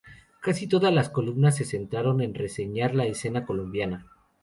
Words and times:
Casi 0.41 0.65
todas 0.65 0.95
sus 0.95 1.09
columnas 1.13 1.55
se 1.57 1.63
centraron 1.63 2.21
en 2.21 2.33
reseñar 2.33 2.95
la 2.95 3.05
escena 3.05 3.45
colombiana. 3.45 4.07